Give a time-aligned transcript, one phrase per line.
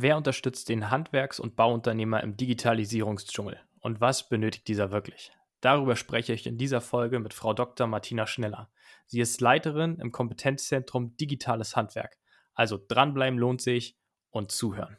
[0.00, 3.58] Wer unterstützt den Handwerks- und Bauunternehmer im Digitalisierungsdschungel?
[3.80, 5.32] Und was benötigt dieser wirklich?
[5.60, 7.88] Darüber spreche ich in dieser Folge mit Frau Dr.
[7.88, 8.70] Martina Schneller.
[9.06, 12.16] Sie ist Leiterin im Kompetenzzentrum Digitales Handwerk.
[12.54, 13.98] Also dranbleiben lohnt sich
[14.30, 14.98] und zuhören.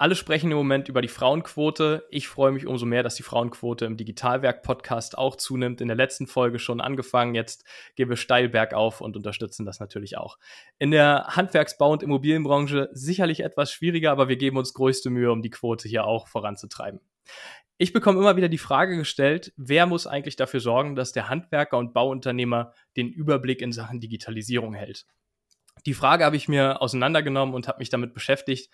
[0.00, 2.06] Alle sprechen im Moment über die Frauenquote.
[2.10, 5.82] Ich freue mich umso mehr, dass die Frauenquote im Digitalwerk-Podcast auch zunimmt.
[5.82, 7.34] In der letzten Folge schon angefangen.
[7.34, 10.38] Jetzt gehen wir steil bergauf und unterstützen das natürlich auch.
[10.78, 15.42] In der Handwerksbau- und Immobilienbranche sicherlich etwas schwieriger, aber wir geben uns größte Mühe, um
[15.42, 17.00] die Quote hier auch voranzutreiben.
[17.76, 21.76] Ich bekomme immer wieder die Frage gestellt, wer muss eigentlich dafür sorgen, dass der Handwerker
[21.76, 25.04] und Bauunternehmer den Überblick in Sachen Digitalisierung hält?
[25.86, 28.70] Die Frage habe ich mir auseinandergenommen und habe mich damit beschäftigt.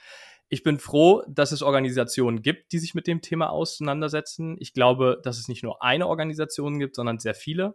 [0.49, 4.57] Ich bin froh, dass es Organisationen gibt, die sich mit dem Thema auseinandersetzen.
[4.61, 7.75] Ich glaube, dass es nicht nur eine Organisation gibt, sondern sehr viele.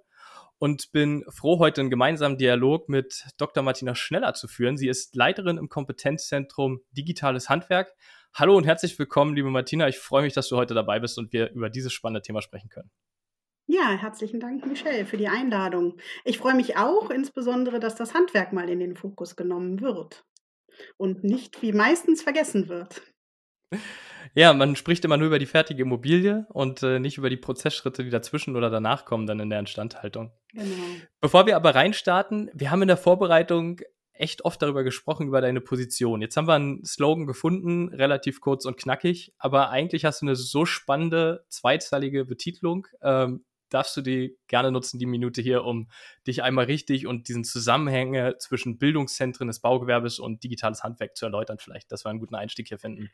[0.58, 3.62] Und bin froh, heute einen gemeinsamen Dialog mit Dr.
[3.62, 4.78] Martina Schneller zu führen.
[4.78, 7.94] Sie ist Leiterin im Kompetenzzentrum Digitales Handwerk.
[8.34, 9.90] Hallo und herzlich willkommen, liebe Martina.
[9.90, 12.70] Ich freue mich, dass du heute dabei bist und wir über dieses spannende Thema sprechen
[12.70, 12.90] können.
[13.68, 15.98] Ja, herzlichen Dank, Michelle, für die Einladung.
[16.24, 20.24] Ich freue mich auch insbesondere, dass das Handwerk mal in den Fokus genommen wird
[20.98, 23.02] und nicht wie meistens vergessen wird.
[24.34, 28.04] Ja, man spricht immer nur über die fertige Immobilie und äh, nicht über die Prozessschritte,
[28.04, 30.32] die dazwischen oder danach kommen, dann in der Instandhaltung.
[30.54, 30.66] Genau.
[31.20, 33.82] Bevor wir aber reinstarten, wir haben in der Vorbereitung
[34.14, 36.22] echt oft darüber gesprochen, über deine Position.
[36.22, 40.36] Jetzt haben wir einen Slogan gefunden, relativ kurz und knackig, aber eigentlich hast du eine
[40.36, 42.88] so spannende zweizeilige Betitelung.
[43.02, 45.90] Ähm, darfst du die gerne nutzen, die Minute hier, um
[46.28, 51.58] dich einmal richtig und diesen Zusammenhänge zwischen Bildungszentren des Baugewerbes und digitales Handwerk zu erläutern,
[51.60, 53.10] vielleicht, dass wir einen guten Einstieg hier finden.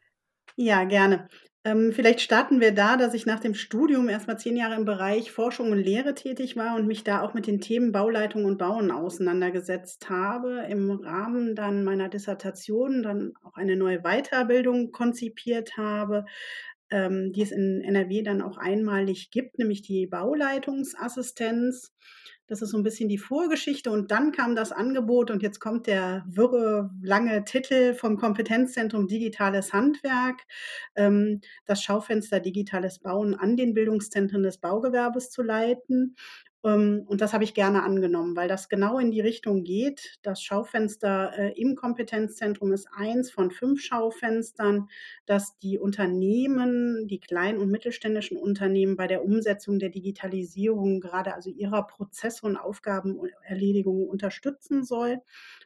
[0.56, 1.28] Ja, gerne.
[1.63, 4.85] Ähm, vielleicht starten wir da, dass ich nach dem Studium erst mal zehn Jahre im
[4.85, 8.57] Bereich Forschung und Lehre tätig war und mich da auch mit den Themen Bauleitung und
[8.57, 10.66] Bauen auseinandergesetzt habe.
[10.69, 16.25] Im Rahmen dann meiner Dissertation dann auch eine neue Weiterbildung konzipiert habe,
[16.92, 21.94] ähm, die es in NRW dann auch einmalig gibt, nämlich die Bauleitungsassistenz.
[22.50, 25.86] Das ist so ein bisschen die Vorgeschichte und dann kam das Angebot und jetzt kommt
[25.86, 30.44] der wirre, lange Titel vom Kompetenzzentrum Digitales Handwerk,
[30.96, 36.16] ähm, das Schaufenster Digitales Bauen an den Bildungszentren des Baugewerbes zu leiten.
[36.63, 40.18] Ähm, und das habe ich gerne angenommen, weil das genau in die Richtung geht.
[40.22, 44.90] Das Schaufenster äh, im Kompetenzzentrum ist eins von fünf Schaufenstern,
[45.25, 51.50] dass die Unternehmen, die kleinen und mittelständischen Unternehmen bei der Umsetzung der Digitalisierung, gerade also
[51.50, 55.22] ihrer Prozesse und Aufgabenerledigung unterstützen soll,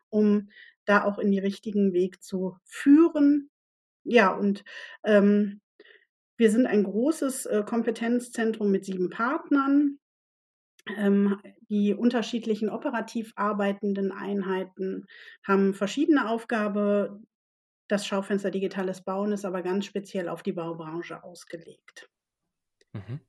[0.09, 0.49] um
[0.85, 3.49] da auch in die richtigen Weg zu führen.
[4.03, 4.63] Ja, und
[5.03, 5.61] ähm,
[6.37, 9.99] wir sind ein großes äh, Kompetenzzentrum mit sieben Partnern.
[10.97, 15.05] Ähm, die unterschiedlichen operativ arbeitenden Einheiten
[15.45, 17.27] haben verschiedene Aufgaben.
[17.87, 22.09] Das Schaufenster Digitales Bauen ist aber ganz speziell auf die Baubranche ausgelegt.
[22.93, 23.19] Mhm.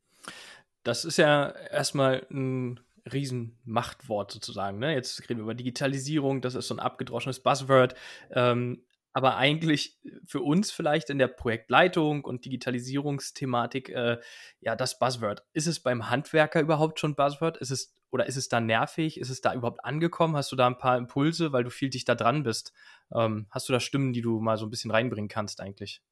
[0.82, 2.80] Das ist ja erstmal ein
[3.10, 4.78] Riesenmachtwort sozusagen.
[4.78, 4.94] Ne?
[4.94, 7.94] Jetzt reden wir über Digitalisierung, das ist so ein abgedroschenes Buzzword.
[8.30, 14.18] Ähm, aber eigentlich für uns vielleicht in der Projektleitung und Digitalisierungsthematik äh,
[14.60, 15.44] ja das Buzzword.
[15.52, 17.58] Ist es beim Handwerker überhaupt schon Buzzword?
[17.58, 19.18] Ist es oder ist es da nervig?
[19.18, 20.36] Ist es da überhaupt angekommen?
[20.36, 22.72] Hast du da ein paar Impulse, weil du viel dich da dran bist?
[23.14, 26.02] Ähm, hast du da Stimmen, die du mal so ein bisschen reinbringen kannst eigentlich?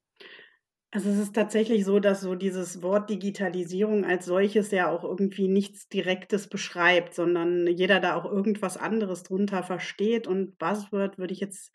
[0.93, 5.47] Also es ist tatsächlich so, dass so dieses Wort Digitalisierung als solches ja auch irgendwie
[5.47, 10.27] nichts Direktes beschreibt, sondern jeder da auch irgendwas anderes drunter versteht.
[10.27, 11.73] Und Buzzword würde ich jetzt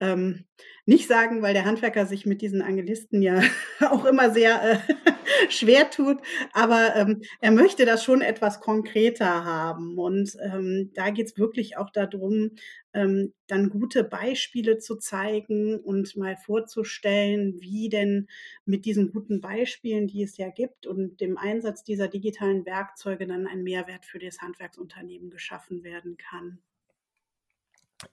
[0.00, 0.44] ähm,
[0.88, 3.42] nicht sagen, weil der Handwerker sich mit diesen Angelisten ja
[3.90, 4.78] auch immer sehr äh,
[5.50, 6.16] schwer tut.
[6.54, 9.98] Aber ähm, er möchte das schon etwas konkreter haben.
[9.98, 12.52] Und ähm, da geht es wirklich auch darum,
[12.94, 18.26] ähm, dann gute Beispiele zu zeigen und mal vorzustellen, wie denn
[18.64, 23.46] mit diesen guten Beispielen, die es ja gibt und dem Einsatz dieser digitalen Werkzeuge dann
[23.46, 26.60] ein Mehrwert für das Handwerksunternehmen geschaffen werden kann.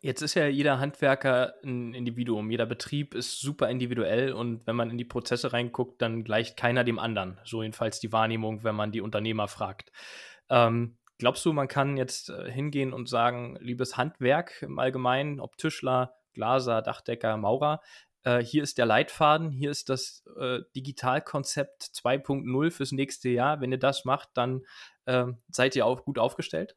[0.01, 4.89] Jetzt ist ja jeder Handwerker ein Individuum, jeder Betrieb ist super individuell und wenn man
[4.89, 7.39] in die Prozesse reinguckt, dann gleicht keiner dem anderen.
[7.43, 9.91] So jedenfalls die Wahrnehmung, wenn man die Unternehmer fragt.
[10.49, 15.57] Ähm, Glaubst du, man kann jetzt äh, hingehen und sagen, liebes Handwerk im Allgemeinen, ob
[15.57, 17.81] Tischler, Glaser, Dachdecker, Maurer.
[18.23, 23.61] Äh, hier ist der Leitfaden, hier ist das äh, Digitalkonzept 2.0 fürs nächste Jahr.
[23.61, 24.65] Wenn ihr das macht, dann
[25.05, 26.75] äh, seid ihr auch gut aufgestellt?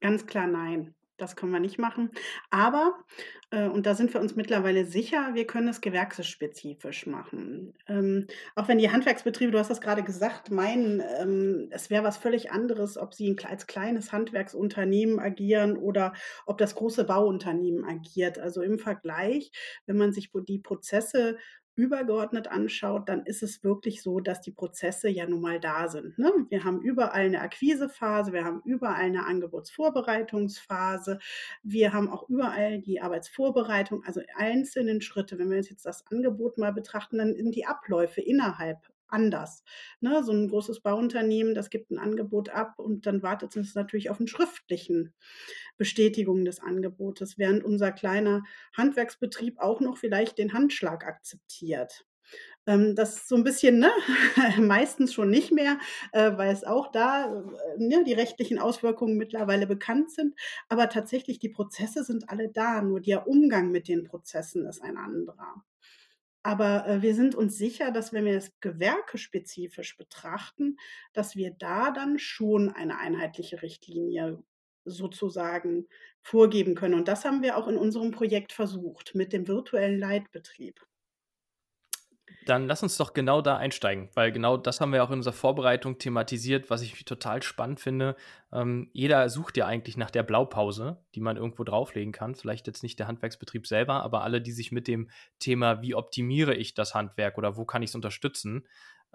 [0.00, 0.94] Ganz klar nein.
[1.22, 2.10] Das können wir nicht machen.
[2.50, 2.98] Aber,
[3.50, 7.74] äh, und da sind wir uns mittlerweile sicher, wir können es gewerksspezifisch machen.
[7.86, 8.26] Ähm,
[8.56, 12.50] auch wenn die Handwerksbetriebe, du hast das gerade gesagt, meinen, ähm, es wäre was völlig
[12.50, 16.12] anderes, ob sie als kleines Handwerksunternehmen agieren oder
[16.46, 18.38] ob das große Bauunternehmen agiert.
[18.38, 19.52] Also im Vergleich,
[19.86, 21.36] wenn man sich die Prozesse
[21.74, 26.18] übergeordnet anschaut, dann ist es wirklich so, dass die Prozesse ja nun mal da sind.
[26.18, 26.30] Ne?
[26.50, 31.18] Wir haben überall eine Akquisephase, wir haben überall eine Angebotsvorbereitungsphase,
[31.62, 35.38] wir haben auch überall die Arbeitsvorbereitung, also einzelnen Schritte.
[35.38, 39.62] Wenn wir jetzt das Angebot mal betrachten, dann sind die Abläufe innerhalb anders.
[40.00, 44.10] Ne, so ein großes Bauunternehmen, das gibt ein Angebot ab und dann wartet es natürlich
[44.10, 45.14] auf einen schriftlichen
[45.76, 48.42] Bestätigung des Angebotes, während unser kleiner
[48.76, 52.06] Handwerksbetrieb auch noch vielleicht den Handschlag akzeptiert.
[52.66, 53.90] Ähm, das ist so ein bisschen, ne,
[54.58, 55.78] meistens schon nicht mehr,
[56.12, 60.34] äh, weil es auch da äh, ne, die rechtlichen Auswirkungen mittlerweile bekannt sind.
[60.68, 64.96] Aber tatsächlich, die Prozesse sind alle da, nur der Umgang mit den Prozessen ist ein
[64.96, 65.64] anderer.
[66.44, 70.76] Aber, äh, wir sind uns sicher, dass wenn wir es gewerkespezifisch betrachten,
[71.12, 74.42] dass wir da dann schon eine einheitliche Richtlinie
[74.84, 75.86] sozusagen
[76.22, 76.94] vorgeben können.
[76.94, 80.80] Und das haben wir auch in unserem Projekt versucht mit dem virtuellen Leitbetrieb.
[82.46, 85.32] Dann lass uns doch genau da einsteigen, weil genau das haben wir auch in unserer
[85.32, 88.16] Vorbereitung thematisiert, was ich total spannend finde.
[88.52, 92.34] Ähm, jeder sucht ja eigentlich nach der Blaupause, die man irgendwo drauflegen kann.
[92.34, 95.08] Vielleicht jetzt nicht der Handwerksbetrieb selber, aber alle, die sich mit dem
[95.38, 98.66] Thema, wie optimiere ich das Handwerk oder wo kann ich es unterstützen,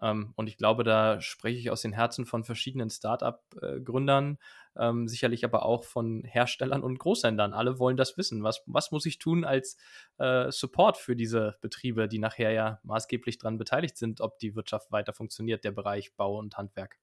[0.02, 4.38] ähm, und ich glaube, da spreche ich aus den Herzen von verschiedenen Start-up-Gründern,
[4.78, 7.54] ähm, sicherlich aber auch von Herstellern und Großhändlern.
[7.54, 8.44] Alle wollen das wissen.
[8.44, 9.78] Was, was muss ich tun als
[10.18, 14.92] äh, Support für diese Betriebe, die nachher ja maßgeblich daran beteiligt sind, ob die Wirtschaft
[14.92, 16.98] weiter funktioniert, der Bereich Bau und Handwerk?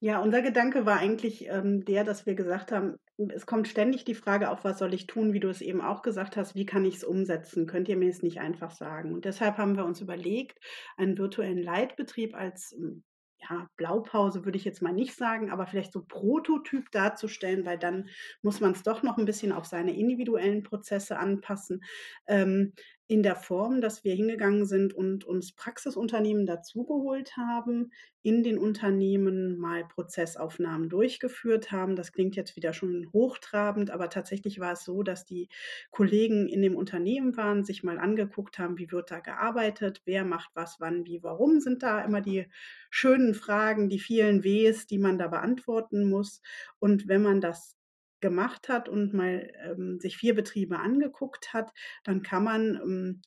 [0.00, 4.14] Ja, unser Gedanke war eigentlich ähm, der, dass wir gesagt haben, es kommt ständig die
[4.14, 6.84] Frage auf, was soll ich tun, wie du es eben auch gesagt hast, wie kann
[6.84, 7.66] ich es umsetzen?
[7.66, 9.14] Könnt ihr mir es nicht einfach sagen?
[9.14, 10.58] Und deshalb haben wir uns überlegt,
[10.96, 13.04] einen virtuellen Leitbetrieb als hm,
[13.38, 18.08] ja, Blaupause würde ich jetzt mal nicht sagen, aber vielleicht so Prototyp darzustellen, weil dann
[18.42, 21.82] muss man es doch noch ein bisschen auf seine individuellen Prozesse anpassen.
[22.26, 22.72] Ähm,
[23.08, 27.92] in der Form, dass wir hingegangen sind und uns Praxisunternehmen dazugeholt haben,
[28.22, 31.94] in den Unternehmen mal Prozessaufnahmen durchgeführt haben.
[31.94, 35.48] Das klingt jetzt wieder schon hochtrabend, aber tatsächlich war es so, dass die
[35.92, 40.50] Kollegen in dem Unternehmen waren, sich mal angeguckt haben, wie wird da gearbeitet, wer macht
[40.54, 42.46] was, wann, wie, warum, sind da immer die
[42.90, 46.42] schönen Fragen, die vielen Ws, die man da beantworten muss.
[46.80, 47.76] Und wenn man das
[48.20, 51.72] gemacht hat und mal ähm, sich vier Betriebe angeguckt hat,
[52.04, 53.22] dann kann man ähm,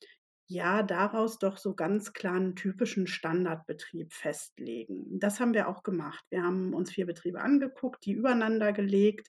[0.49, 5.19] ja daraus doch so ganz klar einen typischen Standardbetrieb festlegen.
[5.19, 6.25] Das haben wir auch gemacht.
[6.31, 9.27] Wir haben uns vier Betriebe angeguckt, die übereinander gelegt.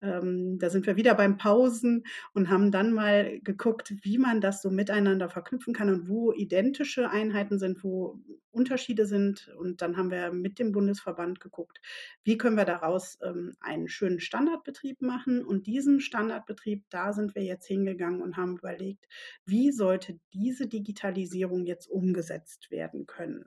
[0.00, 2.04] Ähm, da sind wir wieder beim Pausen
[2.34, 7.10] und haben dann mal geguckt, wie man das so miteinander verknüpfen kann und wo identische
[7.10, 8.20] Einheiten sind, wo
[8.50, 9.48] Unterschiede sind.
[9.58, 11.80] Und dann haben wir mit dem Bundesverband geguckt,
[12.24, 15.44] wie können wir daraus ähm, einen schönen Standardbetrieb machen.
[15.44, 19.06] Und diesen Standardbetrieb, da sind wir jetzt hingegangen und haben überlegt,
[19.44, 23.46] wie sollte diese Digitalisierung jetzt umgesetzt werden können.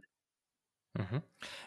[0.94, 1.24] Mhm.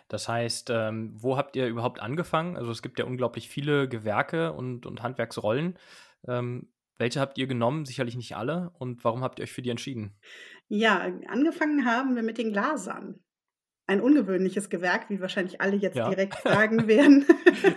[0.08, 2.56] Das heißt, ähm, wo habt ihr überhaupt angefangen?
[2.56, 5.78] Also es gibt ja unglaublich viele Gewerke und, und Handwerksrollen.
[6.28, 7.84] Ähm, welche habt ihr genommen?
[7.84, 8.70] Sicherlich nicht alle.
[8.78, 10.16] Und warum habt ihr euch für die entschieden?
[10.68, 13.20] Ja, angefangen haben wir mit den Glasern.
[13.88, 16.08] Ein ungewöhnliches Gewerk, wie wahrscheinlich alle jetzt ja.
[16.08, 17.24] direkt sagen werden.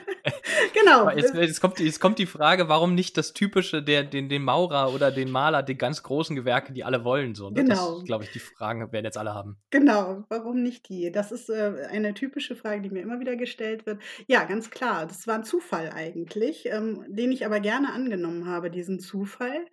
[0.73, 1.09] genau.
[1.11, 4.93] Jetzt, jetzt, kommt, jetzt kommt die Frage, warum nicht das typische, der, den, den Maurer
[4.93, 7.35] oder den Maler, die ganz großen Gewerke, die alle wollen.
[7.35, 7.49] So.
[7.49, 7.63] Ne?
[7.63, 8.01] Genau.
[8.03, 9.57] Glaube ich, die Fragen werden jetzt alle haben.
[9.69, 11.11] Genau, warum nicht die?
[11.11, 14.01] Das ist äh, eine typische Frage, die mir immer wieder gestellt wird.
[14.27, 18.71] Ja, ganz klar, das war ein Zufall eigentlich, ähm, den ich aber gerne angenommen habe,
[18.71, 19.65] diesen Zufall.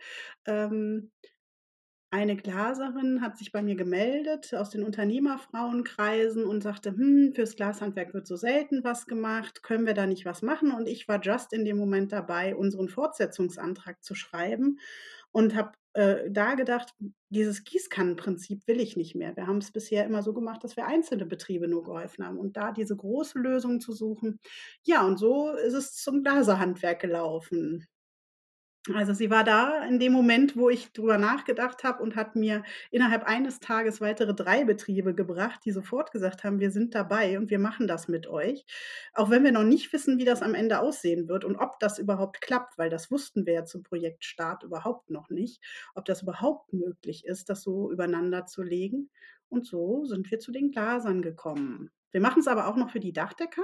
[0.46, 1.10] Ähm,
[2.16, 8.14] eine Glaserin hat sich bei mir gemeldet aus den Unternehmerfrauenkreisen und sagte, hm, fürs Glashandwerk
[8.14, 10.72] wird so selten was gemacht, können wir da nicht was machen?
[10.72, 14.78] Und ich war just in dem Moment dabei, unseren Fortsetzungsantrag zu schreiben
[15.30, 16.94] und habe äh, da gedacht,
[17.28, 19.36] dieses Gießkannenprinzip will ich nicht mehr.
[19.36, 22.56] Wir haben es bisher immer so gemacht, dass wir einzelne Betriebe nur geholfen haben und
[22.56, 24.40] da diese große Lösung zu suchen.
[24.84, 27.86] Ja, und so ist es zum Glaserhandwerk gelaufen.
[28.94, 32.62] Also, sie war da in dem Moment, wo ich drüber nachgedacht habe und hat mir
[32.92, 37.50] innerhalb eines Tages weitere 3 Betriebe gebracht, die sofort gesagt haben: „Wir sind dabei und
[37.50, 38.64] wir machen das mit euch.“
[39.12, 41.98] Auch wenn wir noch nicht wissen, wie das am Ende aussehen wird und ob das
[41.98, 45.60] überhaupt klappt, weil das wussten wir ja zum Projektstart überhaupt noch nicht,
[45.96, 49.10] ob das überhaupt möglich ist, das so übereinander zu legen.
[49.48, 51.90] Und so sind wir zu den Glasern gekommen.
[52.12, 53.62] Wir machen's aber auch noch für die Dachdecker.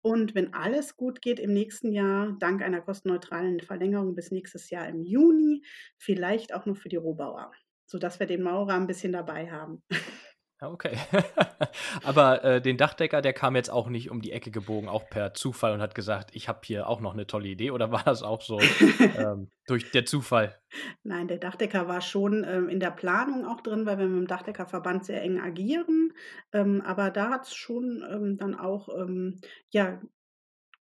[0.00, 4.88] Und wenn alles gut geht im nächsten Jahr, dank einer kostenneutralen Verlängerung bis nächstes Jahr
[4.88, 5.62] im Juni,
[5.98, 7.50] vielleicht auch noch für die Rohbauer,
[7.86, 9.82] sodass wir den Maurer ein bisschen dabei haben.
[10.60, 10.96] Ja, okay.
[12.02, 15.32] Aber äh, den Dachdecker, der kam jetzt auch nicht um die Ecke gebogen, auch per
[15.34, 17.70] Zufall und hat gesagt, ich habe hier auch noch eine tolle Idee.
[17.70, 18.58] Oder war das auch so
[19.18, 20.58] ähm, durch der Zufall?
[21.04, 24.26] Nein, der Dachdecker war schon ähm, in der Planung auch drin, weil wir mit dem
[24.26, 26.12] Dachdeckerverband sehr eng agieren.
[26.52, 30.00] Ähm, aber da hat es schon ähm, dann auch ähm, ja,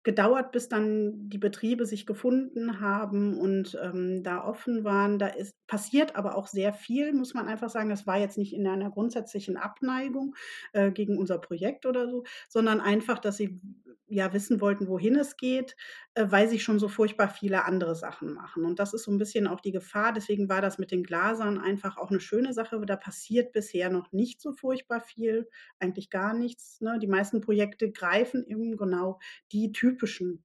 [0.07, 5.19] gedauert, bis dann die Betriebe sich gefunden haben und, ähm, da offen waren.
[5.19, 7.89] Da ist passiert aber auch sehr viel, muss man einfach sagen.
[7.89, 10.33] Das war jetzt nicht in einer grundsätzlichen Abneigung,
[10.71, 13.59] äh, gegen unser Projekt oder so, sondern einfach, dass sie
[14.07, 15.75] ja wissen wollten, wohin es geht,
[16.15, 18.65] äh, weil sie schon so furchtbar viele andere Sachen machen.
[18.65, 20.13] Und das ist so ein bisschen auch die Gefahr.
[20.13, 22.79] Deswegen war das mit den Glasern einfach auch eine schöne Sache.
[22.85, 25.49] Da passiert bisher noch nicht so furchtbar viel,
[25.79, 26.99] eigentlich gar nichts, ne?
[26.99, 29.19] Die meisten Projekte greifen eben genau
[29.51, 30.43] die typischen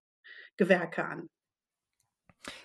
[0.57, 1.28] Gewerke an.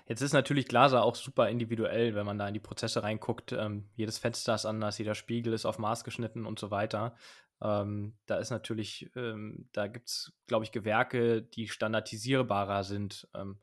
[0.08, 3.52] Jetzt ist natürlich Glaser auch super individuell, wenn man da in die Prozesse reinguckt.
[3.52, 7.16] Ähm, jedes Fenster ist anders, jeder Spiegel ist auf Maß geschnitten und so weiter.
[7.62, 13.28] Ähm, da ist natürlich, ähm, da gibt es, glaube ich, Gewerke, die standardisierbarer sind.
[13.36, 13.60] Ähm,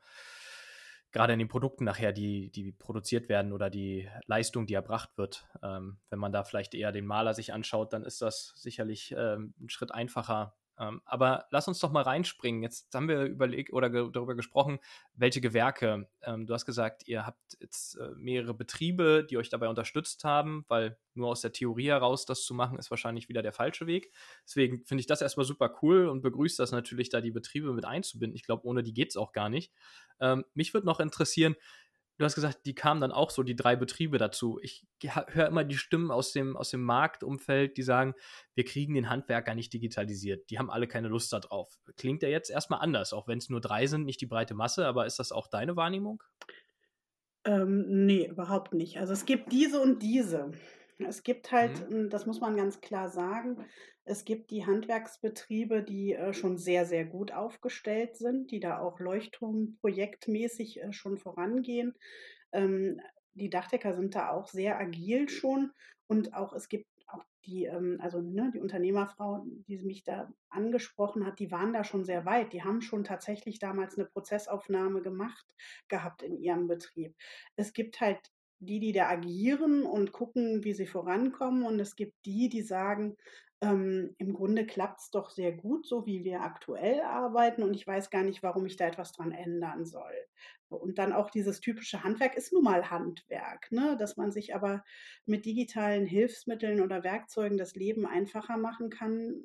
[1.13, 5.47] gerade in den Produkten nachher, die, die produziert werden oder die Leistung, die erbracht wird.
[5.63, 9.55] Ähm, wenn man da vielleicht eher den Maler sich anschaut, dann ist das sicherlich ähm,
[9.61, 12.63] ein Schritt einfacher, ähm, aber lass uns doch mal reinspringen.
[12.63, 14.79] Jetzt haben wir überlegt oder ge darüber gesprochen,
[15.15, 16.09] welche Gewerke.
[16.23, 20.65] Ähm, du hast gesagt, ihr habt jetzt äh, mehrere Betriebe, die euch dabei unterstützt haben,
[20.69, 24.13] weil nur aus der Theorie heraus das zu machen, ist wahrscheinlich wieder der falsche Weg.
[24.45, 27.85] Deswegen finde ich das erstmal super cool und begrüße das natürlich, da die Betriebe mit
[27.85, 28.35] einzubinden.
[28.35, 29.73] Ich glaube, ohne die geht es auch gar nicht.
[30.21, 31.55] Ähm, mich würde noch interessieren,
[32.19, 34.59] du hast gesagt, die kamen dann auch so, die drei Betriebe dazu.
[34.63, 38.15] Ich höre immer die Stimmen aus dem, aus dem Marktumfeld, die sagen,
[38.55, 40.51] wir kriegen den Handwerker nicht digitalisiert.
[40.51, 41.81] Die haben alle keine Lust darauf.
[41.97, 44.87] Klingt ja jetzt erstmal anders, auch wenn es nur drei sind, nicht die breite Masse,
[44.87, 46.23] aber ist das auch deine Wahrnehmung?
[47.45, 48.99] Ähm, ne, überhaupt nicht.
[48.99, 50.53] Also, es gibt diese und diese.
[50.99, 52.09] Es gibt halt, Mhm.
[52.09, 53.67] das muss man ganz klar sagen,
[54.05, 59.01] es gibt die Handwerksbetriebe, die, äh, schon sehr, sehr gut aufgestellt sind, die da auch
[59.01, 61.95] leuchtturmprojektmäßig, äh, schon vorangehen.
[62.53, 63.01] Ähm,
[63.35, 65.73] die Dachdecker sind da auch sehr agil schon
[66.07, 71.27] und auch es gibt auch die, ähm also, ne, die Unternehmerfrau, die mich da angesprochen
[71.27, 72.53] hat, die waren da schon sehr weit.
[72.53, 75.45] Die haben schon tatsächlich damals eine Prozessaufnahme gemacht
[75.89, 77.15] gehabt in ihrem Betrieb.
[77.57, 78.21] Es gibt halt
[78.61, 81.65] die, die da agieren und gucken, wie sie vorankommen.
[81.65, 83.17] Und es gibt die, die sagen,
[83.65, 87.63] ähm, im Grunde klappt es doch sehr gut, so wie wir aktuell arbeiten.
[87.63, 90.15] Und ich weiß gar nicht, warum ich da etwas dran ändern soll.
[90.69, 93.97] Und dann auch dieses typische Handwerk ist nun mal Handwerk, ne?
[93.99, 94.85] dass man sich aber
[95.25, 99.45] mit digitalen Hilfsmitteln oder Werkzeugen das Leben einfacher machen kann,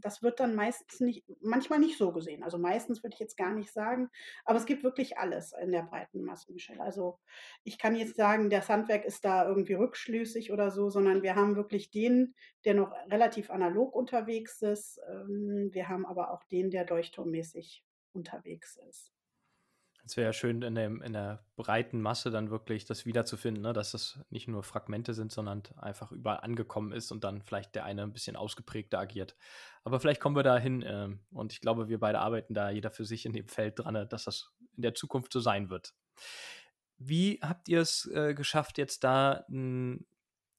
[0.00, 2.42] das wird dann meistens nicht, manchmal nicht so gesehen.
[2.42, 4.08] Also meistens würde ich jetzt gar nicht sagen,
[4.44, 6.80] aber es gibt wirklich alles in der breiten Masse, Michelle.
[6.80, 7.18] Also
[7.64, 11.56] ich kann jetzt sagen, das Handwerk ist da irgendwie rückschlüssig oder so, sondern wir haben
[11.56, 12.34] wirklich den,
[12.64, 15.00] der noch relativ analog unterwegs ist.
[15.08, 19.15] Ähm, wir haben aber auch den, der leuchtturmmäßig unterwegs ist.
[20.06, 23.72] Es wäre ja schön, in, dem, in der breiten Masse dann wirklich das wiederzufinden, ne?
[23.72, 27.84] dass das nicht nur Fragmente sind, sondern einfach überall angekommen ist und dann vielleicht der
[27.84, 29.36] eine ein bisschen ausgeprägter agiert.
[29.82, 32.92] Aber vielleicht kommen wir da hin ähm, und ich glaube, wir beide arbeiten da jeder
[32.92, 35.92] für sich in dem Feld dran, ne, dass das in der Zukunft so sein wird.
[36.98, 40.06] Wie habt ihr es äh, geschafft, jetzt da einen,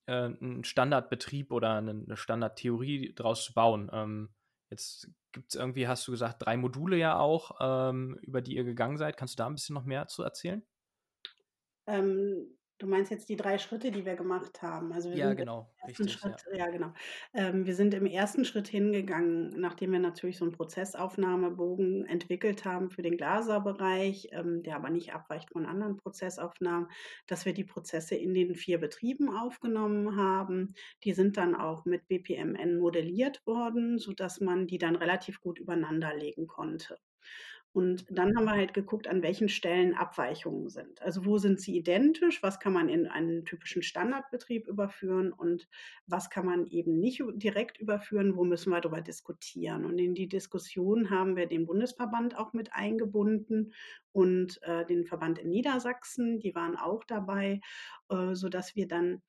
[0.07, 0.29] äh,
[0.63, 3.89] Standardbetrieb oder eine, eine Standardtheorie draus zu bauen?
[3.93, 4.29] Ähm,
[4.69, 8.63] Jetzt gibt es irgendwie, hast du gesagt, drei Module ja auch, ähm, über die ihr
[8.63, 9.17] gegangen seid.
[9.17, 10.65] Kannst du da ein bisschen noch mehr zu erzählen?
[11.85, 14.91] Ähm, Du meinst jetzt die drei Schritte, die wir gemacht haben?
[14.93, 16.37] Also, wir Ja, sind im genau, ersten richtig, ja.
[16.37, 16.93] Schritt ja, genau.
[17.33, 22.91] Ähm, wir sind im ersten Schritt hingegangen, nachdem wir natürlich so 'n Prozessaufnahmebogen entwickelt haben
[22.91, 26.89] für den Glaserbereich, ähm, der aber nicht abweicht von anderen Prozessaufnahmen,
[27.25, 30.75] dass wir die Prozesse in den 4 Betrieben aufgenommen haben.
[31.03, 36.13] Die sind dann auch mit BPMN modelliert worden, sodass man die dann relativ gut übereinander
[36.15, 36.97] legen konnte.
[37.73, 41.01] Und dann haben wir halt geguckt, an welchen Stellen Abweichungen sind.
[41.01, 45.67] Also wo sind sie identisch, was kann man in einen typischen Standardbetrieb überführen und
[46.07, 49.85] was kann man eben nicht direkt überführen, wo müssen wir darüber diskutieren.
[49.85, 53.73] Und in die Diskussion haben wir den Bundesverband auch mit eingebunden
[54.11, 57.61] und äh, den Verband in Niedersachsen, die waren auch dabei,
[58.09, 59.21] äh, sodass wir dann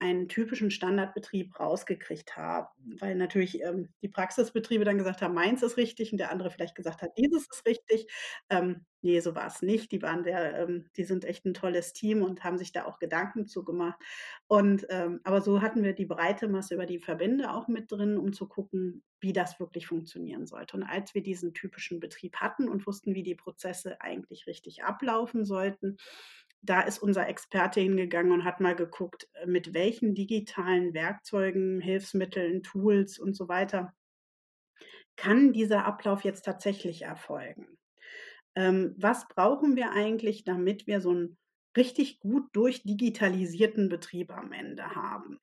[0.00, 2.68] einen typischen Standardbetrieb rausgekriegt haben,
[3.00, 6.74] weil natürlich ähm, die Praxisbetriebe dann gesagt haben, meins ist richtig und der andere vielleicht
[6.76, 8.06] gesagt hat, dieses ist richtig.
[8.48, 9.90] Ähm, nee, so war es nicht.
[9.90, 12.98] Die waren der, ähm, die sind echt ein tolles Team und haben sich da auch
[13.00, 13.98] Gedanken zu gemacht.
[14.46, 18.18] Und ähm, aber so hatten wir die breite Masse über die Verbände auch mit drin,
[18.18, 20.76] um zu gucken, wie das wirklich funktionieren sollte.
[20.76, 25.44] Und als wir diesen typischen Betrieb hatten und wussten, wie die Prozesse eigentlich richtig ablaufen
[25.44, 25.96] sollten,
[26.62, 32.62] da ist unser Experte hingegangen und hat mal geguckt, äh, mit welchen digitalen Werkzeugen, Hilfsmitteln,
[32.62, 33.92] Tools und so weiter
[35.18, 37.66] kann dieser Ablauf jetzt tatsächlich erfolgen.
[38.54, 41.36] Ähm, was brauchen wir eigentlich, damit wir so einen
[41.76, 45.38] richtig gut durchdigitalisierten Betrieb am Ende haben?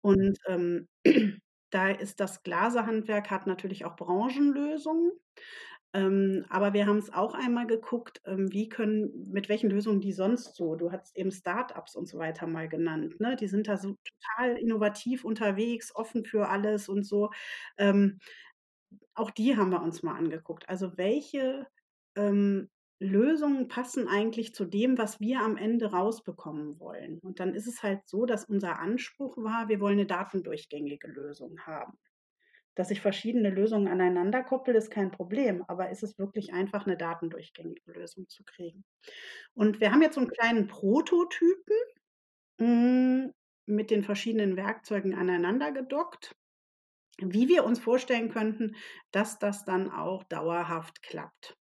[0.00, 0.88] Und ähm,
[1.70, 5.12] da ist das Glaserhandwerk hat natürlich auch Branchenlösungen.
[5.94, 10.12] Ähm, aber wir haben es auch einmal geguckt, ähm, wie können mit welchen Lösungen die
[10.12, 13.36] sonst so du hast eben Start-ups und so weiter mal genannt, ne?
[13.36, 17.30] Die sind da so total innovativ unterwegs, offen für alles und so.
[17.78, 18.18] Ähm,
[19.14, 20.68] auch die haben wir uns mal angeguckt.
[20.68, 21.66] Also, welche,
[22.16, 22.68] ähm,
[23.00, 27.18] Lösungen passen eigentlich zu dem, was wir am Ende rausbekommen wollen?
[27.20, 31.60] Und dann ist es halt so, dass unser Anspruch war, wir wollen eine datendurchgängige Lösung
[31.60, 31.98] haben.
[32.74, 36.96] Dass ich verschiedene Lösungen aneinander koppel, ist kein Problem, aber ist es wirklich einfach, eine
[36.96, 38.84] datendurchgängige Lösung zu kriegen?
[39.54, 41.76] Und wir haben jetzt so einen kleinen Prototypen,
[42.60, 43.32] hm,
[43.66, 46.32] mit den verschiedenen Werkzeugen aneinander gedockt,
[47.20, 48.76] wie wir uns vorstellen könnten,
[49.12, 51.56] dass das dann auch dauerhaft klappt.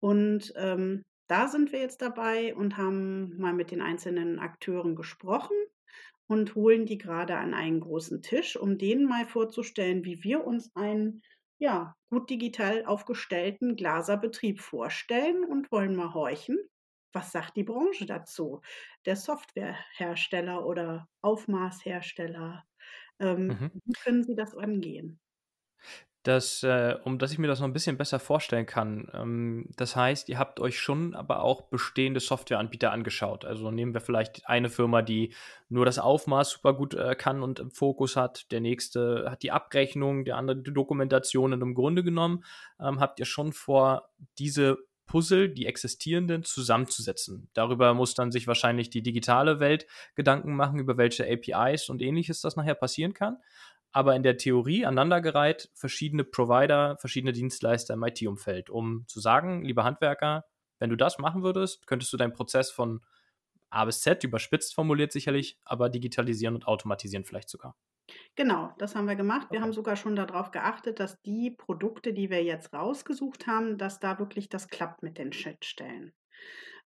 [0.00, 5.56] Und, ähm, da sind wir jetzt dabei und haben mal mit den einzelnen Akteuren gesprochen
[6.28, 10.70] und holen die gerade an einen großen Tisch, um denen mal vorzustellen, wie wir uns
[10.74, 11.22] einen,
[11.58, 16.58] ja, gut digital aufgestellten Glaserbetrieb vorstellen und wollen mal horchen,
[17.12, 18.60] was sagt die Branche dazu?
[19.06, 22.64] Der Softwarehersteller oder Aufmaßhersteller,
[23.20, 23.80] ähm, Mhm.
[23.84, 25.20] wie können sie das angehen?
[26.26, 29.08] Das, äh, um dass ich mir das noch ein bisschen besser vorstellen kann.
[29.14, 33.44] Ähm, das heißt, ihr habt euch schon aber auch bestehende Softwareanbieter angeschaut.
[33.44, 35.32] Also nehmen wir vielleicht eine Firma, die
[35.68, 38.50] nur das Aufmaß super gut äh, kann und im Fokus hat.
[38.50, 41.52] Der nächste hat die Abrechnung, der andere die Dokumentation.
[41.52, 42.42] Und im Grunde genommen
[42.80, 47.48] ähm, habt ihr schon vor, diese Puzzle, die existierenden, zusammenzusetzen.
[47.54, 49.86] Darüber muss dann sich wahrscheinlich die digitale Welt
[50.16, 53.36] Gedanken machen, über welche APIs und ähnliches das nachher passieren kann
[53.96, 59.84] aber in der Theorie aneinandergereiht verschiedene Provider, verschiedene Dienstleister im IT-Umfeld, um zu sagen, lieber
[59.84, 60.44] Handwerker,
[60.78, 63.00] wenn du das machen würdest, könntest du deinen Prozess von
[63.70, 67.74] A bis Z, überspitzt formuliert sicherlich, aber digitalisieren und automatisieren vielleicht sogar.
[68.36, 69.48] Genau, das haben wir gemacht.
[69.50, 69.62] Wir Okay.
[69.62, 74.18] haben sogar schon darauf geachtet, dass die Produkte, die wir jetzt rausgesucht haben, dass da
[74.20, 76.12] wirklich das klappt mit den Schnittstellen.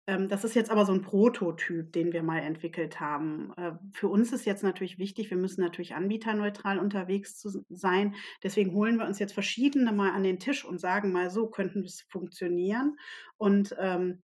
[0.09, 3.53] Ähm, das ist jetzt aber so ein Prototyp, den wir mal entwickelt haben.
[3.57, 8.15] Äh, für uns ist jetzt natürlich wichtig, wir müssen natürlich anbieterneutral unterwegs sein.
[8.43, 11.83] Deswegen holen wir uns jetzt verschiedene mal an den Tisch und sagen mal: „So könnten
[11.83, 12.97] es funktionieren.“
[13.37, 14.23] Und, ähm,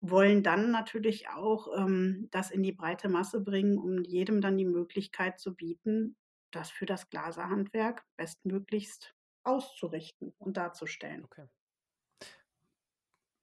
[0.00, 4.66] wollen dann natürlich auch, ähm, das in die breite Masse bringen, um jedem dann die
[4.66, 6.16] Möglichkeit zu bieten,
[6.52, 9.14] das für das Glaserhandwerk bestmöglichst
[9.44, 11.24] auszurichten und darzustellen.
[11.24, 11.46] Okay.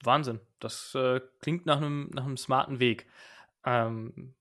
[0.05, 0.39] Wahnsinn.
[0.59, 3.07] Das äh, klingt nach einem nach 'nem smarten Weg.
[3.65, 4.35] Ähm,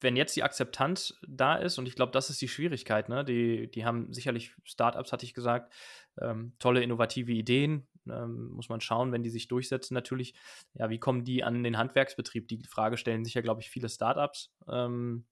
[0.00, 3.24] wenn jetzt die Akzeptanz da ist, und ich glaube, das ist die Schwierigkeit, ne?
[3.24, 5.72] Die, die haben sicherlich Startups, hatte ich gesagt,
[6.20, 7.88] ähm, tolle innovative Ideen.
[8.08, 10.34] Ähm, muss man schauen, wenn die sich durchsetzen, natürlich,
[10.74, 12.48] ja, wie kommen die an den Handwerksbetrieb?
[12.48, 14.52] Die Frage stellen sich ja, glaube ich, viele Startups.
[14.68, 15.26] Ähm,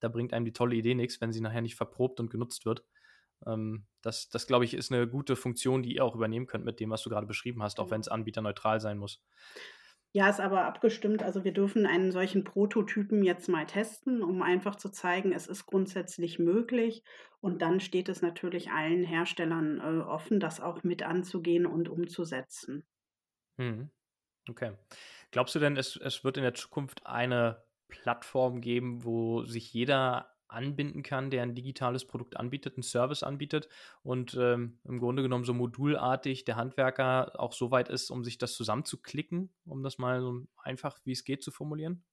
[0.00, 2.84] da bringt einem die tolle Idee nichts, wenn sie nachher nicht verprobt und genutzt wird.
[3.46, 6.80] Ähm, das, das glaube ich, ist eine gute Funktion, die ihr auch übernehmen könnt mit
[6.80, 9.22] dem, was du gerade beschrieben hast, auch wenn es anbieterneutral sein muss.
[10.16, 11.24] Ja, ist aber abgestimmt.
[11.24, 15.66] Also, wir dürfen einen solchen Prototypen jetzt mal testen, um einfach zu zeigen, es ist
[15.66, 17.02] grundsätzlich möglich.
[17.40, 22.86] Und dann steht es natürlich allen Herstellern, äh, offen, das auch mit anzugehen und umzusetzen.
[23.56, 23.90] Mhm.
[24.48, 24.72] Okay.
[25.32, 30.33] Glaubst du denn, es, es wird in der Zukunft eine Plattform geben, wo sich jeder
[30.54, 33.68] anbinden kann, der ein digitales Produkt anbietet, einen Service anbietet
[34.02, 38.38] und ähm, im Grunde genommen so modulartig der Handwerker auch so weit ist, um sich
[38.38, 42.04] das zusammenzuklicken, um das mal so einfach wie es geht zu formulieren?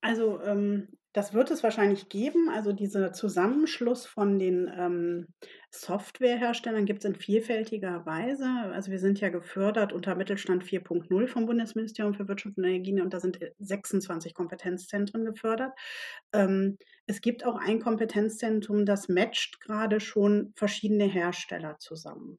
[0.00, 2.50] Also, ähm, das wird es wahrscheinlich geben.
[2.50, 5.28] Also, dieser Zusammenschluss von den, ähm,
[5.70, 8.46] Softwareherstellern gibt's in vielfältiger Weise.
[8.72, 13.14] Also, wir sind ja gefördert unter Mittelstand 4.0 vom Bundesministerium für Wirtschaft und Energie und
[13.14, 15.72] da sind, äh, 26 Kompetenzzentren gefördert.
[16.32, 22.38] Ähm, es gibt auch ein Kompetenzzentrum, das matcht gerade schon verschiedene Hersteller zusammen.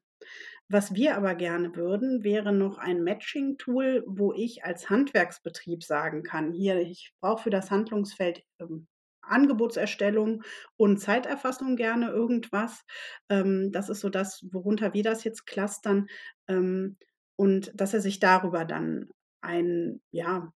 [0.67, 6.51] Was wir aber gerne würden, wäre noch ein Matching-Tool, wo ich als Handwerksbetrieb sagen kann:
[6.51, 8.88] „Hier, ich brauche für das Handlungsfeld, ähm,
[9.21, 10.43] Angebotserstellung
[10.78, 12.84] und Zeiterfassung gerne irgendwas.“
[13.30, 16.08] Ähm, das ist so das, worunter wir das jetzt clustern,
[16.47, 16.97] ähm,
[17.38, 19.10] und dass er sich darüber dann
[19.41, 20.51] ein ja,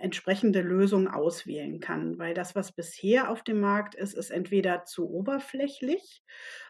[0.00, 2.18] entsprechende Lösung auswählen kann.
[2.18, 6.22] Weil das, was bisher auf dem Markt ist, ist entweder zu oberflächlich,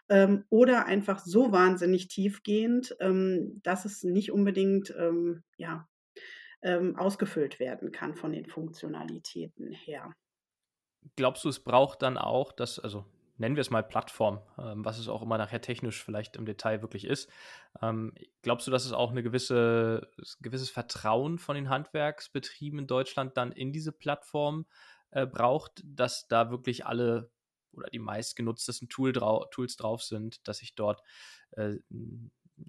[0.09, 5.87] ähm, oder einfach so wahnsinnig tiefgehend, ähm, dass es nicht unbedingt, ähm, ja,
[6.63, 10.13] ähm, ausgefüllt werden kann von den Funktionalitäten her.
[11.15, 13.05] Glaubst du, es braucht dann auch das also
[13.41, 16.81] nennen wir es mal Plattform, ähm, was es auch immer nachher technisch vielleicht im Detail
[16.81, 17.29] wirklich ist.
[17.81, 20.09] Ähm, glaubst du, dass es auch eine gewisse
[20.41, 24.65] gewisses Vertrauen von den Handwerksbetrieben in Deutschland dann in diese Plattform,
[25.09, 27.31] äh, braucht, dass da wirklich alle
[27.73, 31.01] oder die meistgenutztesten Tool drau Tools drauf sind, dass ich dort,
[31.51, 31.77] äh,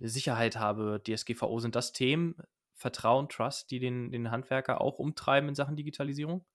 [0.01, 1.59] Sicherheit habe, DSGVO.
[1.61, 2.37] Sind das Themen,
[2.75, 6.47] Vertrauen, Trust, die den den Handwerker auch umtreiben in Sachen Digitalisierung?